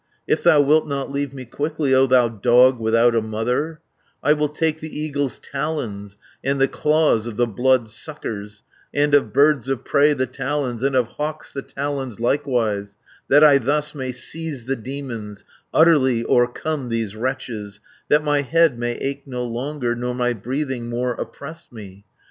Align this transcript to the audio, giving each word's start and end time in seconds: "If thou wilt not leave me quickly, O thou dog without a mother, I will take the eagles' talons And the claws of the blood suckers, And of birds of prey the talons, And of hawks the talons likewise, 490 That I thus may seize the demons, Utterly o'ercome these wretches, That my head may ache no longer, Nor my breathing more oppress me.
"If 0.25 0.41
thou 0.41 0.61
wilt 0.61 0.87
not 0.87 1.11
leave 1.11 1.31
me 1.31 1.45
quickly, 1.45 1.93
O 1.93 2.07
thou 2.07 2.27
dog 2.27 2.79
without 2.79 3.13
a 3.13 3.21
mother, 3.21 3.81
I 4.23 4.33
will 4.33 4.49
take 4.49 4.79
the 4.79 4.89
eagles' 4.99 5.37
talons 5.37 6.17
And 6.43 6.59
the 6.59 6.67
claws 6.67 7.27
of 7.27 7.37
the 7.37 7.45
blood 7.45 7.87
suckers, 7.87 8.63
And 8.91 9.13
of 9.13 9.31
birds 9.31 9.69
of 9.69 9.85
prey 9.85 10.13
the 10.13 10.25
talons, 10.25 10.81
And 10.81 10.95
of 10.95 11.05
hawks 11.07 11.51
the 11.51 11.61
talons 11.61 12.19
likewise, 12.19 12.97
490 13.27 13.27
That 13.29 13.43
I 13.43 13.57
thus 13.59 13.93
may 13.93 14.11
seize 14.11 14.65
the 14.65 14.75
demons, 14.75 15.45
Utterly 15.71 16.25
o'ercome 16.25 16.89
these 16.89 17.15
wretches, 17.15 17.79
That 18.09 18.23
my 18.23 18.41
head 18.41 18.79
may 18.79 18.93
ache 18.95 19.27
no 19.27 19.43
longer, 19.45 19.93
Nor 19.95 20.15
my 20.15 20.33
breathing 20.33 20.89
more 20.89 21.13
oppress 21.13 21.67
me. 21.71 22.05